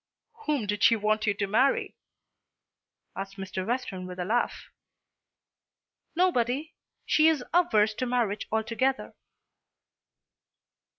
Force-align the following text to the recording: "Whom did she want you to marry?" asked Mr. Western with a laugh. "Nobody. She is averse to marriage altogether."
"Whom 0.47 0.65
did 0.65 0.81
she 0.81 0.95
want 0.95 1.27
you 1.27 1.35
to 1.35 1.45
marry?" 1.45 1.95
asked 3.15 3.37
Mr. 3.37 3.63
Western 3.67 4.07
with 4.07 4.17
a 4.17 4.25
laugh. 4.25 4.71
"Nobody. 6.15 6.73
She 7.05 7.27
is 7.27 7.43
averse 7.53 7.93
to 7.93 8.07
marriage 8.07 8.47
altogether." 8.51 9.13